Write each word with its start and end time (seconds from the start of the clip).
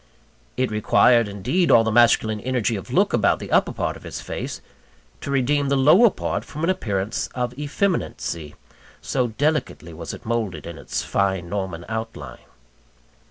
It 0.57 0.71
required, 0.71 1.27
indeed, 1.27 1.69
all 1.69 1.83
the 1.83 1.91
masculine 1.91 2.39
energy 2.39 2.75
of 2.75 2.89
look 2.91 3.13
about 3.13 3.37
the 3.37 3.51
upper 3.51 3.71
part 3.71 3.95
of 3.95 4.01
his 4.01 4.19
face, 4.19 4.59
to 5.21 5.29
redeem 5.29 5.69
the 5.69 5.77
lower 5.77 6.09
part 6.09 6.43
from 6.43 6.63
an 6.63 6.71
appearance 6.71 7.29
of 7.35 7.53
effeminacy, 7.53 8.55
so 8.99 9.27
delicately 9.27 9.93
was 9.93 10.11
it 10.11 10.25
moulded 10.25 10.65
in 10.65 10.79
its 10.79 11.03
fine 11.03 11.49
Norman 11.49 11.85
outline. 11.87 12.41